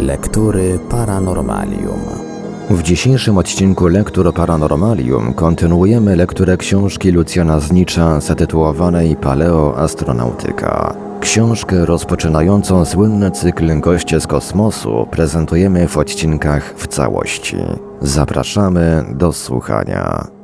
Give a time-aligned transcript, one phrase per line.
[0.00, 2.00] Lektury Paranormalium.
[2.70, 10.94] W dzisiejszym odcinku Lektur Paranormalium kontynuujemy lekturę książki Lucjana Znicza zatytułowanej Paleoastronautyka.
[11.20, 17.56] Książkę rozpoczynającą słynny cykl Goście z kosmosu prezentujemy w odcinkach w całości.
[18.00, 20.39] Zapraszamy do słuchania.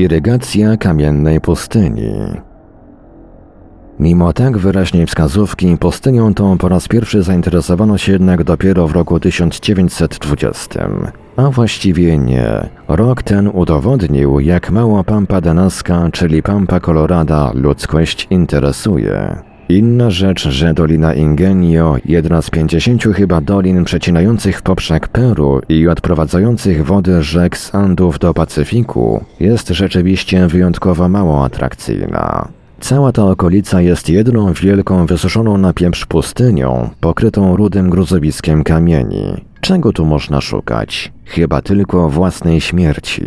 [0.00, 2.12] Irygacja kamiennej pustyni.
[3.98, 9.20] Mimo tak wyraźnej wskazówki, pustynią tą po raz pierwszy zainteresowano się jednak dopiero w roku
[9.20, 10.88] 1920.
[11.36, 12.68] A właściwie nie.
[12.88, 19.49] Rok ten udowodnił, jak mało Pampa de Nazca, czyli Pampa Colorada, ludzkość interesuje.
[19.70, 25.88] Inna rzecz, że Dolina Ingenio, jedna z pięćdziesięciu chyba dolin przecinających w poprzek Peru i
[25.88, 32.48] odprowadzających wody rzek z Andów do Pacyfiku, jest rzeczywiście wyjątkowo mało atrakcyjna.
[32.80, 39.44] Cała ta okolica jest jedną wielką wysuszoną na pieprz pustynią, pokrytą rudym gruzowiskiem kamieni.
[39.60, 41.12] Czego tu można szukać?
[41.24, 43.24] Chyba tylko własnej śmierci.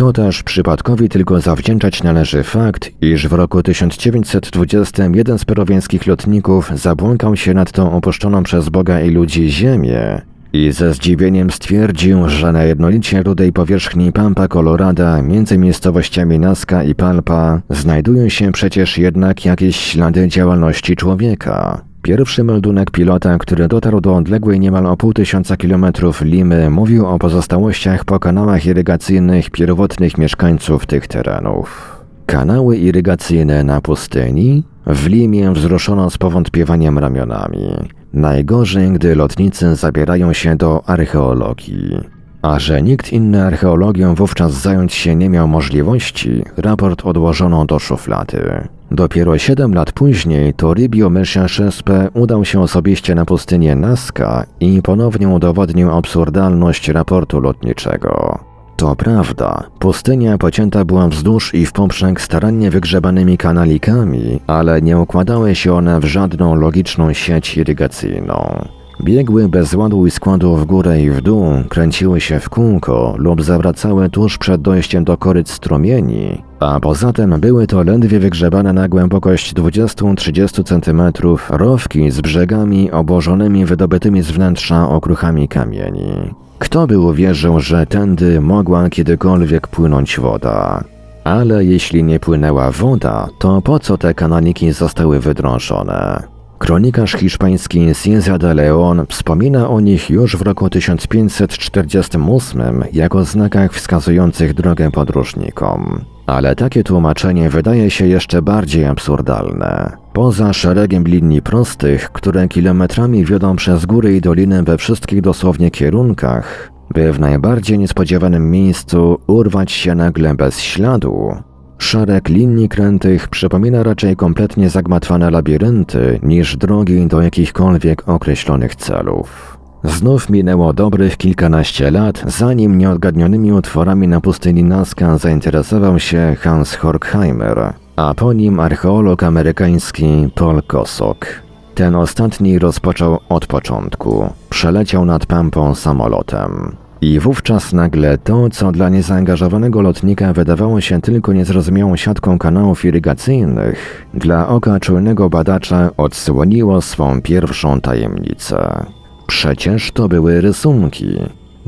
[0.00, 6.70] To też przypadkowi tylko zawdzięczać należy fakt, iż w roku 1920 jeden z peruwiańskich lotników
[6.74, 12.52] zabłąkał się nad tą opuszczoną przez Boga i ludzi ziemię i ze zdziwieniem stwierdził, że
[12.52, 19.44] na jednolicie rudej powierzchni Pampa Colorada między miejscowościami Nazca i Palpa znajdują się przecież jednak
[19.44, 21.89] jakieś ślady działalności człowieka.
[22.02, 27.18] Pierwszy meldunek pilota, który dotarł do odległej niemal o pół tysiąca kilometrów Limy, mówił o
[27.18, 31.96] pozostałościach po kanałach irygacyjnych pierwotnych mieszkańców tych terenów.
[32.26, 34.64] Kanały irygacyjne na pustyni?
[34.86, 37.76] W Limie wzruszono z powątpiewaniem ramionami.
[38.12, 41.98] Najgorzej, gdy lotnicy zabierają się do archeologii.
[42.42, 48.68] A że nikt inny archeologią wówczas zająć się nie miał możliwości, raport odłożono do szuflady.
[48.90, 55.90] Dopiero 7 lat później Toribio Mesciaszespe udał się osobiście na pustynię Nazca i ponownie udowodnił
[55.90, 58.38] absurdalność raportu lotniczego.
[58.76, 65.54] To prawda, pustynia pocięta była wzdłuż i w poprzek starannie wygrzebanymi kanalikami, ale nie układały
[65.54, 68.64] się one w żadną logiczną sieć irygacyjną.
[69.04, 73.42] Biegły bez ładu i składu w górę i w dół, kręciły się w kółko lub
[73.42, 78.88] zawracały tuż przed dojściem do koryt strumieni, a poza tym były to ledwie wygrzebane na
[78.88, 81.02] głębokość 20-30 cm
[81.50, 86.34] rowki z brzegami obłożonymi wydobytymi z wnętrza okruchami kamieni.
[86.58, 90.84] Kto by uwierzył, że tędy mogła kiedykolwiek płynąć woda?
[91.24, 96.39] Ale jeśli nie płynęła woda, to po co te kanaliki zostały wydrążone?
[96.60, 104.54] Kronikarz hiszpański Cienza de Leon wspomina o nich już w roku 1548 jako znakach wskazujących
[104.54, 106.04] drogę podróżnikom.
[106.26, 109.96] Ale takie tłumaczenie wydaje się jeszcze bardziej absurdalne.
[110.12, 116.72] Poza szeregiem linii prostych, które kilometrami wiodą przez góry i doliny we wszystkich dosłownie kierunkach,
[116.94, 121.34] by w najbardziej niespodziewanym miejscu urwać się nagle bez śladu,
[121.80, 129.58] Szereg linii krętych przypomina raczej kompletnie zagmatwane labirynty niż drogi do jakichkolwiek określonych celów.
[129.84, 137.72] Znów minęło dobrych kilkanaście lat, zanim nieodgadnionymi utworami na pustyni Nazca zainteresował się Hans Horkheimer,
[137.96, 141.26] a po nim archeolog amerykański Paul Kosok.
[141.74, 144.28] Ten ostatni rozpoczął od początku.
[144.50, 146.76] Przeleciał nad Pampą samolotem.
[147.02, 154.06] I wówczas nagle to, co dla niezaangażowanego lotnika wydawało się tylko niezrozumiałą siatką kanałów irygacyjnych,
[154.14, 158.86] dla oka czujnego badacza odsłoniło swą pierwszą tajemnicę.
[159.26, 161.18] Przecież to były rysunki.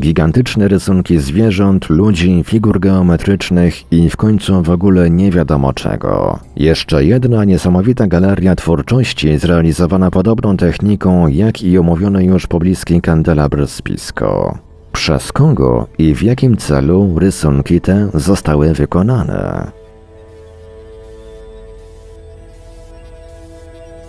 [0.01, 6.39] Gigantyczne rysunki zwierząt, ludzi, figur geometrycznych i w końcu w ogóle nie wiadomo czego.
[6.57, 14.59] Jeszcze jedna niesamowita galeria twórczości zrealizowana podobną techniką jak i omówiony już pobliski kandelabr spisko.
[15.03, 19.71] Przez kogo i w jakim celu rysunki te zostały wykonane?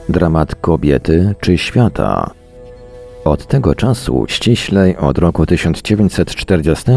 [0.10, 2.31] Dramat kobiety czy świata?
[3.25, 6.92] Od tego czasu, ściślej od roku 1940,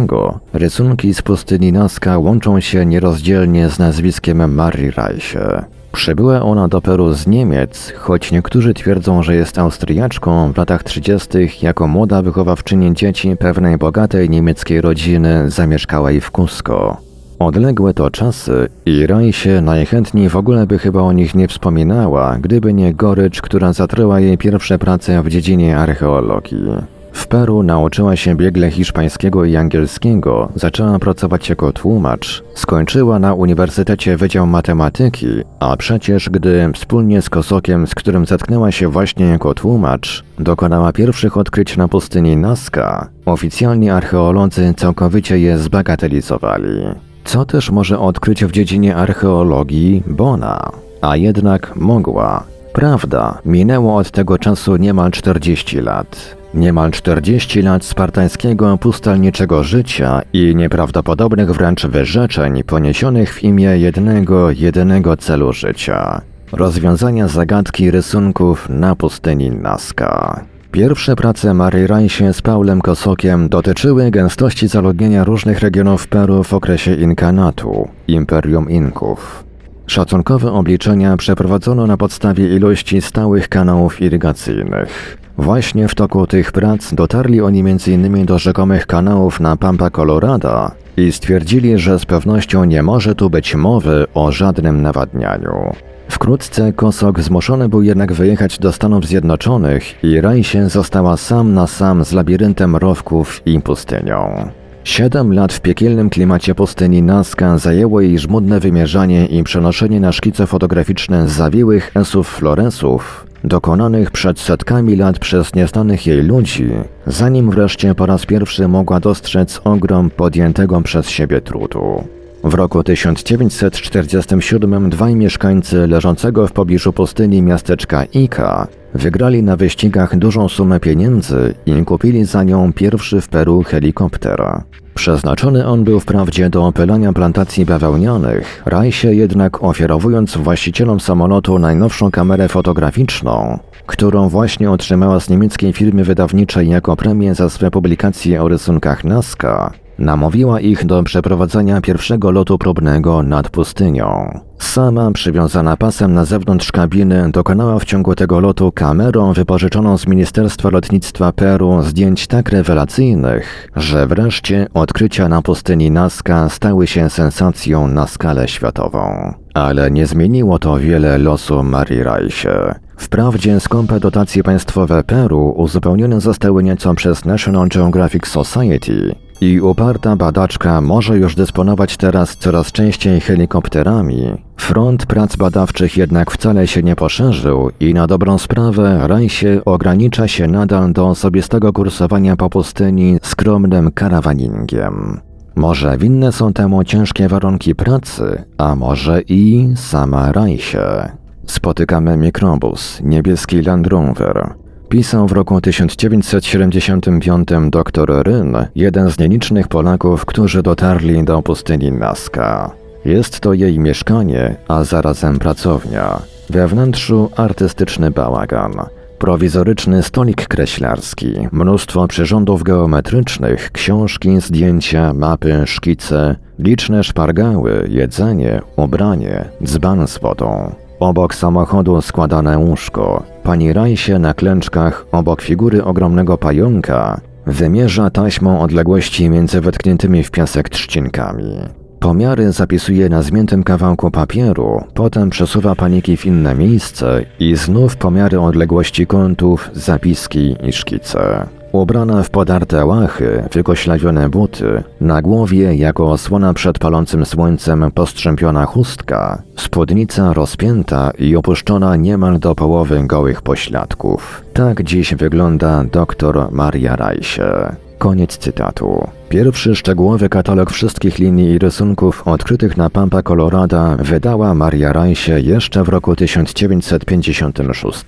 [0.53, 5.76] rysunki z pustyni Nazca łączą się nierozdzielnie z nazwiskiem Marii Reiche.
[5.97, 11.29] Przybyła ona do Peru z Niemiec, choć niektórzy twierdzą, że jest Austriaczką w latach 30.
[11.63, 16.97] jako młoda wychowawczyni dzieci pewnej bogatej niemieckiej rodziny zamieszkała i w Cusco.
[17.39, 22.73] Odległe to czasy i Rajsie najchętniej w ogóle by chyba o nich nie wspominała, gdyby
[22.73, 26.96] nie gorycz, która zatryła jej pierwsze prace w dziedzinie archeologii.
[27.17, 34.17] W Peru nauczyła się biegle hiszpańskiego i angielskiego, zaczęła pracować jako tłumacz, skończyła na uniwersytecie
[34.17, 35.27] Wydział Matematyki,
[35.61, 41.37] a przecież gdy wspólnie z Kosokiem, z którym zetknęła się właśnie jako tłumacz, dokonała pierwszych
[41.37, 46.83] odkryć na pustyni Nazca, oficjalni archeolodzy całkowicie je zbagatelizowali.
[47.25, 50.71] Co też może odkryć w dziedzinie archeologii Bona?
[51.01, 52.45] A jednak mogła.
[52.73, 56.37] Prawda, minęło od tego czasu niemal 40 lat.
[56.57, 65.17] Niemal 40 lat spartańskiego pustelniczego życia i nieprawdopodobnych wręcz wyrzeczeń poniesionych w imię jednego, jedynego
[65.17, 66.21] celu życia
[66.53, 70.41] rozwiązania zagadki rysunków na pustyni Nazca.
[70.73, 76.95] Pierwsze prace Mary Rajsie z Paulem Kosokiem dotyczyły gęstości zaludnienia różnych regionów Peru w okresie
[76.95, 79.46] Inkanatu, Imperium Inków.
[79.87, 85.19] Szacunkowe obliczenia przeprowadzono na podstawie ilości stałych kanałów irygacyjnych.
[85.39, 88.27] Właśnie w toku tych prac dotarli oni m.in.
[88.27, 93.55] do rzekomych kanałów na Pampa Colorada i stwierdzili, że z pewnością nie może tu być
[93.55, 95.73] mowy o żadnym nawadnianiu.
[96.09, 102.05] Wkrótce Kosok zmuszony był jednak wyjechać do Stanów Zjednoczonych i Rajsie została sam na sam
[102.05, 104.51] z labiryntem rowków i pustynią.
[104.87, 110.47] Siedem lat w piekielnym klimacie pustyni Nazca zajęło jej żmudne wymierzanie i przenoszenie na szkice
[110.47, 116.71] fotograficzne zawiłych esów floresów, dokonanych przed setkami lat przez nieznanych jej ludzi,
[117.07, 122.16] zanim wreszcie po raz pierwszy mogła dostrzec ogrom podjętego przez siebie trudu.
[122.47, 130.49] W roku 1947 dwaj mieszkańcy leżącego w pobliżu pustyni miasteczka Ica wygrali na wyścigach dużą
[130.49, 134.63] sumę pieniędzy i kupili za nią pierwszy w Peru helikopter.
[134.95, 142.49] Przeznaczony on był wprawdzie do opylania plantacji bawełnianych, Rajsie jednak ofiarowując właścicielom samolotu najnowszą kamerę
[142.49, 149.05] fotograficzną, którą właśnie otrzymała z niemieckiej firmy wydawniczej jako premię za swe publikacje o rysunkach
[149.05, 154.41] Nazca, Namówiła ich do przeprowadzenia pierwszego lotu próbnego nad pustynią.
[154.59, 160.71] Sama, przywiązana pasem na zewnątrz kabiny, dokonała w ciągu tego lotu kamerą wypożyczoną z Ministerstwa
[160.71, 168.07] Lotnictwa Peru zdjęć tak rewelacyjnych, że wreszcie odkrycia na pustyni Nazca stały się sensacją na
[168.07, 169.35] skalę światową.
[169.55, 172.75] Ale nie zmieniło to wiele losu Marii Rajsie.
[172.97, 180.81] Wprawdzie skąpe dotacje państwowe Peru uzupełnione zostały nieco przez National Geographic Society, i uparta badaczka
[180.81, 184.33] może już dysponować teraz coraz częściej helikopterami.
[184.57, 190.47] Front prac badawczych jednak wcale się nie poszerzył i na dobrą sprawę Rajsie ogranicza się
[190.47, 195.21] nadal do osobistego kursowania po pustyni skromnym karawaningiem.
[195.57, 201.09] Może winne są temu ciężkie warunki pracy, a może i sama Rajsie.
[201.47, 204.55] Spotykamy mikrobus, niebieski Land Rover.
[204.89, 212.71] Pisał w roku 1975 dr Ryn, jeden z nielicznych Polaków, którzy dotarli do pustyni Nazca.
[213.05, 216.21] Jest to jej mieszkanie, a zarazem pracownia.
[216.51, 218.73] We wnętrzu artystyczny bałagan.
[219.19, 230.09] Prowizoryczny stolik kreślarski, mnóstwo przyrządów geometrycznych, książki, zdjęcia, mapy, szkice, liczne szpargały, jedzenie, ubranie, dzban
[230.09, 230.75] z wodą.
[231.01, 233.23] Obok samochodu składane łóżko.
[233.47, 240.69] Pani Rajsie na klęczkach obok figury ogromnego pająka wymierza taśmą odległości między wetkniętymi w piasek
[240.69, 241.59] trzcinkami.
[242.01, 248.41] Pomiary zapisuje na zmiętym kawałku papieru, potem przesuwa paniki w inne miejsce i znów pomiary
[248.41, 251.47] odległości kątów, zapiski i szkice.
[251.77, 259.43] Ubrana w podarte łachy, wykoślawione buty, na głowie jako osłona przed palącym słońcem postrzępiona chustka,
[259.57, 264.45] spódnica rozpięta i opuszczona niemal do połowy gołych pośladków.
[264.53, 267.77] Tak dziś wygląda doktor Maria Rajsie.
[267.99, 269.09] Koniec cytatu.
[269.29, 275.85] Pierwszy szczegółowy katalog wszystkich linii i rysunków odkrytych na Pampa Colorada wydała Maria Rajsie jeszcze
[275.85, 278.05] w roku 1956.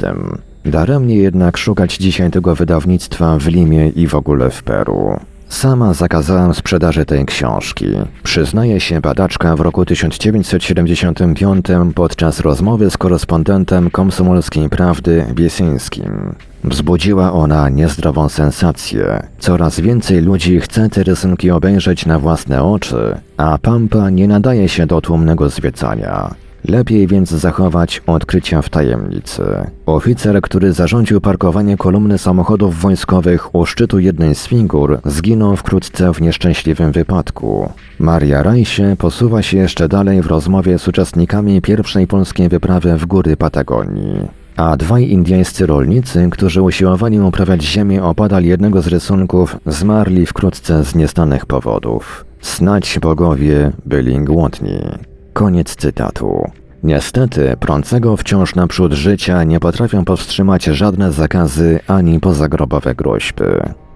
[0.65, 5.21] Daremnie jednak szukać dzisiaj tego wydawnictwa w Limie i w ogóle w Peru.
[5.49, 7.87] Sama zakazałam sprzedaży tej książki.
[8.23, 16.35] Przyznaje się badaczka w roku 1975 podczas rozmowy z korespondentem komsomolskiej prawdy Biesyńskim.
[16.65, 19.23] Wzbudziła ona niezdrową sensację.
[19.39, 24.87] Coraz więcej ludzi chce te rysunki obejrzeć na własne oczy, a Pampa nie nadaje się
[24.87, 26.35] do tłumnego zwiedzania.
[26.69, 29.43] Lepiej więc zachować odkrycia w tajemnicy.
[29.87, 36.21] Oficer, który zarządził parkowanie kolumny samochodów wojskowych u szczytu jednej z figur, zginął wkrótce w
[36.21, 37.73] nieszczęśliwym wypadku.
[37.99, 43.37] Maria Rajsie posuwa się jeszcze dalej w rozmowie z uczestnikami pierwszej polskiej wyprawy w góry
[43.37, 50.85] Patagonii a dwaj indyjscy rolnicy, którzy usiłowali uprawiać ziemię opodal jednego z rysunków, zmarli wkrótce
[50.85, 52.25] z nieznanych powodów.
[52.41, 54.81] Snać bogowie byli głodni.
[55.39, 56.51] Koniec cytatu.
[56.83, 63.45] Niestety, prącego wciąż naprzód życia nie potrafią powstrzymać żadne zakazy ani pozagrobowe groźby.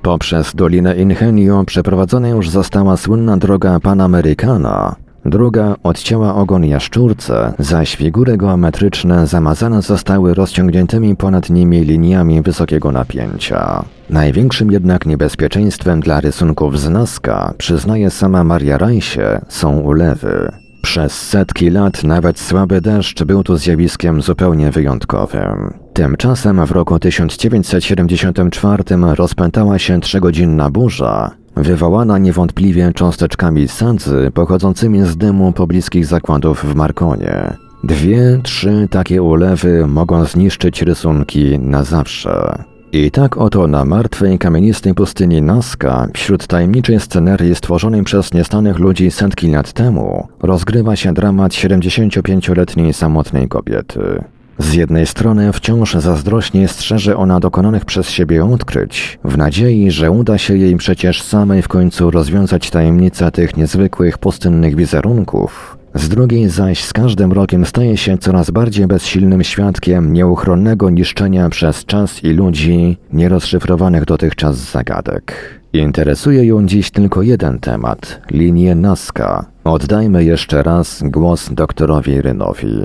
[0.02, 8.36] Poprzez Dolinę Ingenio przeprowadzona już została słynna droga Panamericana, Druga odcięła ogon jaszczurce, zaś figury
[8.36, 13.84] geometryczne zamazane zostały rozciągniętymi ponad nimi liniami wysokiego napięcia.
[14.10, 20.61] Największym jednak niebezpieczeństwem dla rysunków z Nazca, przyznaje sama Maria Rajsie, są ulewy.
[20.82, 25.74] Przez setki lat nawet słaby deszcz był tu zjawiskiem zupełnie wyjątkowym.
[25.92, 28.82] Tymczasem w roku 1974
[29.14, 37.56] rozpętała się trzygodzinna burza, wywołana niewątpliwie cząsteczkami sadzy pochodzącymi z dymu pobliskich zakładów w Markonie.
[37.84, 42.64] Dwie, trzy takie ulewy mogą zniszczyć rysunki na zawsze.
[42.94, 49.10] I tak oto na martwej, kamienistej pustyni Nazca, wśród tajemniczej scenerii stworzonej przez niestanych ludzi
[49.10, 54.24] setki lat temu, rozgrywa się dramat 75-letniej samotnej kobiety.
[54.58, 60.38] Z jednej strony wciąż zazdrośnie strzeże ona dokonanych przez siebie odkryć, w nadziei, że uda
[60.38, 65.81] się jej przecież samej w końcu rozwiązać tajemnicę tych niezwykłych pustynnych wizerunków.
[65.94, 71.84] Z drugiej zaś z każdym rokiem staje się coraz bardziej bezsilnym świadkiem nieuchronnego niszczenia przez
[71.84, 75.34] czas i ludzi nierozszyfrowanych dotychczas zagadek.
[75.72, 79.44] Interesuje ją dziś tylko jeden temat linię Nazca.
[79.64, 82.82] Oddajmy jeszcze raz głos doktorowi Rynowi.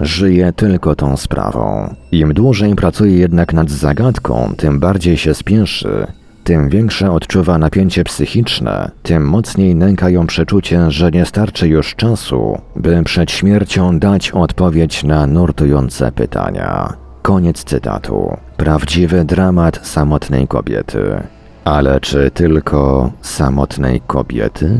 [0.00, 1.94] Żyje tylko tą sprawą.
[2.12, 6.06] Im dłużej pracuje jednak nad zagadką, tym bardziej się spieszy,
[6.46, 12.58] tym większe odczuwa napięcie psychiczne, tym mocniej nęka ją przeczucie, że nie starczy już czasu,
[12.76, 16.92] by przed śmiercią dać odpowiedź na nurtujące pytania.
[17.22, 18.36] Koniec cytatu.
[18.56, 21.22] Prawdziwy dramat samotnej kobiety.
[21.64, 24.78] Ale czy tylko samotnej kobiety?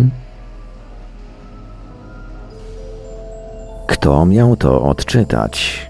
[3.86, 5.86] Kto miał to odczytać?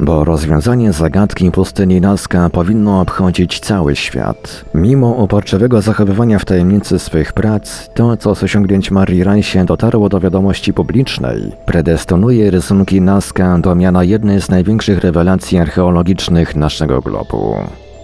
[0.00, 4.64] Bo rozwiązanie zagadki pustyni Nazca powinno obchodzić cały świat.
[4.74, 10.20] Mimo uporczywego zachowywania w tajemnicy swych prac, to co z osiągnięć Marii Rajsie dotarło do
[10.20, 17.56] wiadomości publicznej, predestonuje rysunki Nazca do miana jednej z największych rewelacji archeologicznych naszego globu.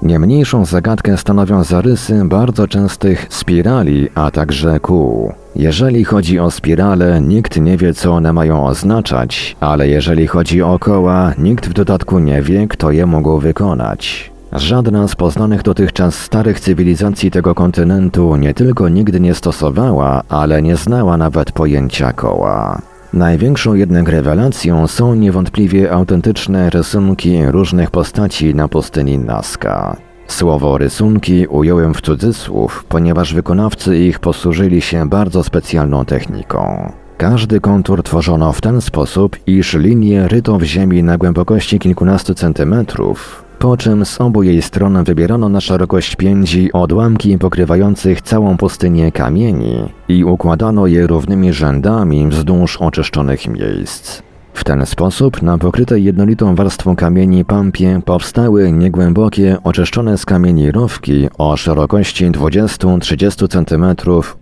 [0.02, 5.32] Niemniejszą zagadkę stanowią zarysy bardzo częstych spirali, a także kół.
[5.56, 10.78] Jeżeli chodzi o spirale, nikt nie wie, co one mają oznaczać, ale jeżeli chodzi o
[10.78, 14.35] koła, nikt w dodatku nie wie, kto je mógł wykonać.
[14.56, 20.76] Żadna z poznanych dotychczas starych cywilizacji tego kontynentu nie tylko nigdy nie stosowała, ale nie
[20.76, 22.82] znała nawet pojęcia koła.
[23.12, 29.96] Największą jednak rewelacją są niewątpliwie autentyczne rysunki różnych postaci na pustyni Nazca.
[30.26, 36.92] Słowo rysunki ująłem w cudzysłów, ponieważ wykonawcy ich posłużyli się bardzo specjalną techniką.
[37.16, 43.45] Każdy kontur tworzono w ten sposób, iż linię ryto w ziemi na głębokości kilkunastu centymetrów,
[43.58, 49.74] po czym z obu jej stron wybierano na szerokość piędzi odłamki pokrywających całą pustynię kamieni
[50.08, 54.22] i układano je równymi rzędami wzdłuż oczyszczonych miejsc.
[54.54, 61.28] W ten sposób na pokrytej jednolitą warstwą kamieni pampie powstały niegłębokie, oczyszczone z kamieni rowki
[61.38, 63.84] o szerokości 20-30 cm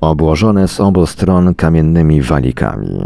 [0.01, 3.01] obłożone z obu stron kamiennymi walikami.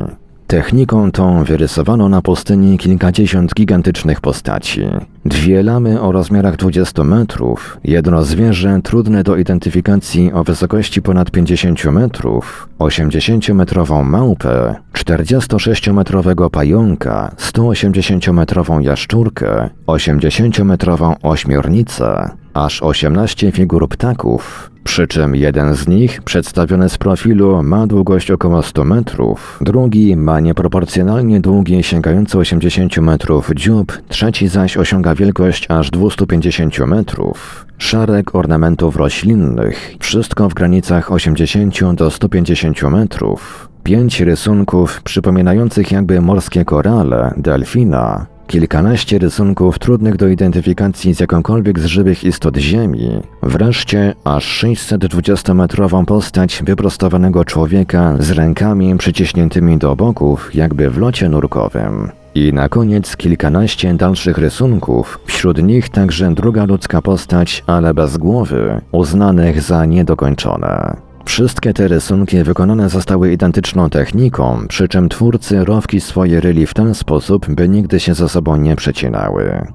[0.48, 4.82] Techniką tą wyrysowano na pustyni kilkadziesiąt gigantycznych postaci.
[5.24, 11.84] Dwie lamy o rozmiarach 20 metrów, jedno zwierzę trudne do identyfikacji o wysokości ponad 50
[11.84, 25.36] metrów, 80-metrową małpę, 46-metrowego pająka, 180-metrową jaszczurkę, 80-metrową ośmiornicę, aż 18 figur ptaków, przy czym
[25.36, 31.82] jeden z nich, przedstawiony z profilu, ma długość około 100 metrów, drugi ma nieproporcjonalnie długi,
[31.82, 37.66] sięgający 80 metrów dziób, trzeci zaś osiąga wielkość aż 250 metrów.
[37.78, 43.68] Szereg ornamentów roślinnych, wszystko w granicach 80 do 150 metrów.
[43.82, 51.84] Pięć rysunków przypominających jakby morskie korale, delfina, kilkanaście rysunków trudnych do identyfikacji z jakąkolwiek z
[51.84, 53.10] żywych istot Ziemi,
[53.42, 62.10] wreszcie aż 620-metrową postać wyprostowanego człowieka z rękami przyciśniętymi do boków, jakby w locie nurkowym.
[62.34, 68.80] I na koniec kilkanaście dalszych rysunków, wśród nich także druga ludzka postać, ale bez głowy,
[68.92, 71.07] uznanych za niedokończone.
[71.28, 76.94] Wszystkie te rysunki wykonane zostały identyczną techniką, przy czym twórcy rowki swoje ryli w ten
[76.94, 79.66] sposób, by nigdy się ze sobą nie przecinały.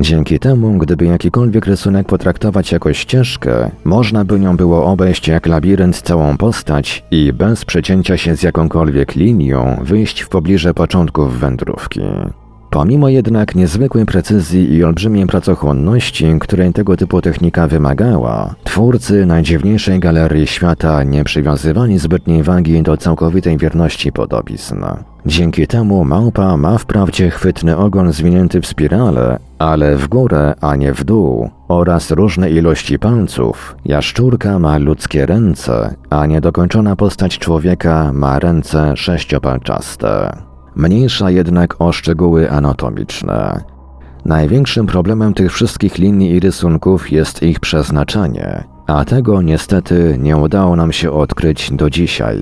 [0.00, 6.02] Dzięki temu, gdyby jakikolwiek rysunek potraktować jako ścieżkę, można by nią było obejść jak labirynt
[6.02, 12.00] całą postać i bez przecięcia się z jakąkolwiek linią wyjść w pobliże początków wędrówki.
[12.76, 20.46] Pomimo jednak niezwykłej precyzji i olbrzymiej pracochłonności, której tego typu technika wymagała, twórcy najdziwniejszej galerii
[20.46, 24.84] świata nie przywiązywali zbytniej wagi do całkowitej wierności podobizn.
[25.26, 30.94] Dzięki temu małpa ma wprawdzie chwytny ogon zwinięty w spirale, ale w górę, a nie
[30.94, 33.76] w dół, oraz różne ilości palców.
[33.84, 40.45] Jaszczurka ma ludzkie ręce, a niedokończona postać człowieka ma ręce sześciopalczaste
[40.76, 43.60] mniejsza jednak o szczegóły anatomiczne.
[44.24, 50.76] Największym problemem tych wszystkich linii i rysunków jest ich przeznaczenie, a tego niestety nie udało
[50.76, 52.38] nam się odkryć do dzisiaj.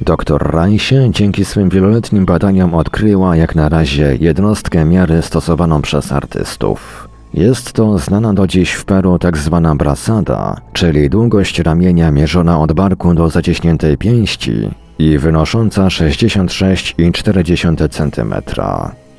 [0.00, 7.08] Dr Rajsie dzięki swym wieloletnim badaniom odkryła jak na razie jednostkę miary stosowaną przez artystów.
[7.34, 12.72] Jest to znana do dziś w Peru tak zwana brasada, czyli długość ramienia mierzona od
[12.72, 14.70] barku do zaciśniętej pięści,
[15.02, 18.34] i wynosząca 66,4 cm.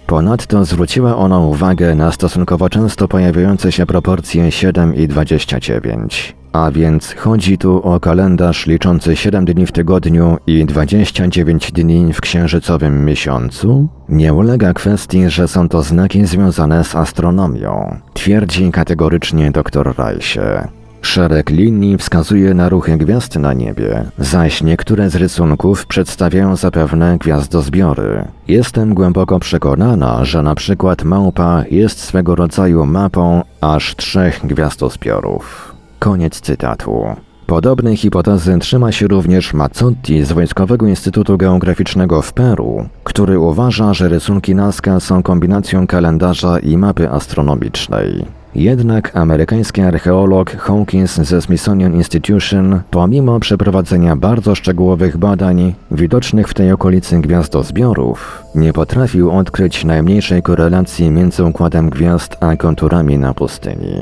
[0.07, 6.35] Ponadto zwróciła ona uwagę na stosunkowo często pojawiające się proporcje 7 i 29.
[6.53, 12.21] A więc chodzi tu o kalendarz liczący 7 dni w tygodniu i 29 dni w
[12.21, 13.87] księżycowym miesiącu?
[14.09, 20.67] Nie ulega kwestii, że są to znaki związane z astronomią, twierdzi kategorycznie dr Rajsie.
[21.03, 28.25] Szereg linii wskazuje na ruchy gwiazd na niebie, zaś niektóre z rysunków przedstawiają zapewne gwiazdozbiory.
[28.47, 35.75] Jestem głęboko przekonana, że na przykład małpa jest swego rodzaju mapą aż trzech gwiazdozbiorów.
[35.99, 37.05] Koniec cytatu.
[37.45, 44.09] Podobnej hipotezy trzyma się również Mazzotti z Wojskowego Instytutu Geograficznego w Peru, który uważa, że
[44.09, 48.25] rysunki Nazca są kombinacją kalendarza i mapy astronomicznej.
[48.55, 56.71] Jednak amerykański archeolog Hawkins ze Smithsonian Institution, pomimo przeprowadzenia bardzo szczegółowych badań widocznych w tej
[56.71, 63.95] okolicy gwiazdozbiorów, nie potrafił odkryć najmniejszej korelacji między układem gwiazd a konturami na pustyni.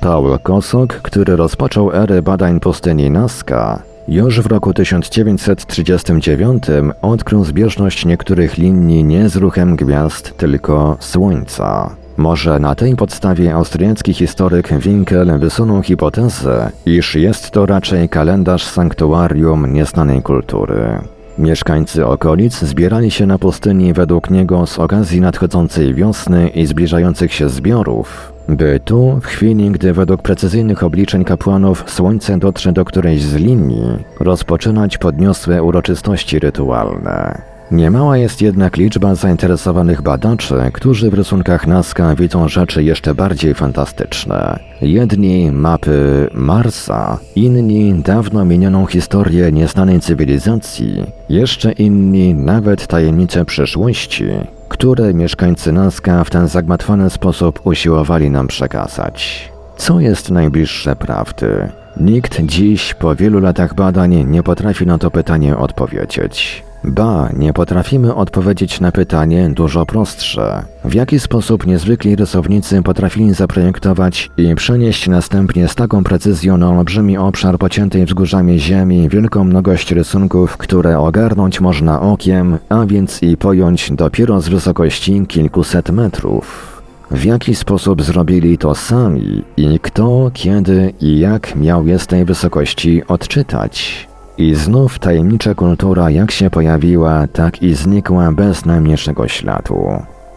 [0.00, 6.64] Paul Kosok, który rozpoczął erę badań pustyni Nazca, już w roku 1939
[7.02, 12.03] odkrył zbieżność niektórych linii nie z ruchem gwiazd, tylko Słońca.
[12.16, 19.72] Może na tej podstawie austriacki historyk Winkel wysunął hipotezę, iż jest to raczej kalendarz sanktuarium
[19.72, 20.98] nieznanej kultury.
[21.38, 27.48] Mieszkańcy okolic zbierali się na pustyni według niego z okazji nadchodzącej wiosny i zbliżających się
[27.48, 33.34] zbiorów, by tu, w chwili gdy według precyzyjnych obliczeń kapłanów słońce dotrze do którejś z
[33.34, 37.53] linii, rozpoczynać podniosłe uroczystości rytualne.
[37.74, 44.58] Niemała jest jednak liczba zainteresowanych badaczy, którzy w rysunkach Nazca widzą rzeczy jeszcze bardziej fantastyczne.
[44.80, 54.24] Jedni mapy Marsa, inni dawno minioną historię nieznanej cywilizacji, jeszcze inni nawet tajemnice przyszłości,
[54.68, 59.48] które mieszkańcy Nazca w ten zagmatwany sposób usiłowali nam przekazać.
[59.76, 61.68] Co jest najbliższe prawdy?
[61.96, 66.64] Nikt dziś, po wielu latach badań, nie potrafi na to pytanie odpowiedzieć.
[66.84, 70.62] Ba, nie potrafimy odpowiedzieć na pytanie dużo prostsze.
[70.84, 77.18] W jaki sposób niezwykli rysownicy potrafili zaprojektować i przenieść następnie z taką precyzją na olbrzymi
[77.18, 83.90] obszar pociętej wzgórzami ziemi wielką mnogość rysunków, które ogarnąć można okiem, a więc i pojąć
[83.92, 86.74] dopiero z wysokości kilkuset metrów.
[87.10, 92.24] W jaki sposób zrobili to sami i kto, kiedy i jak miał je z tej
[92.24, 94.08] wysokości odczytać?
[94.38, 99.88] I znów tajemnicza kultura jak się pojawiła, tak i znikła bez najmniejszego śladu.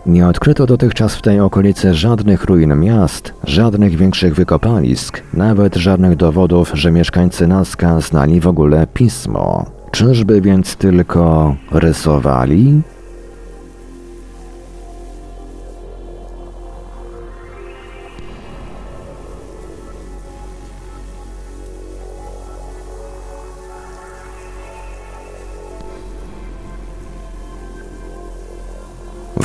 [0.06, 6.72] Nie odkryto dotychczas w tej okolicy żadnych ruin miast, żadnych większych wykopalisk, nawet żadnych dowodów,
[6.74, 9.66] że mieszkańcy Nazca znali w ogóle pismo.
[9.92, 12.82] Czyżby więc tylko rysowali?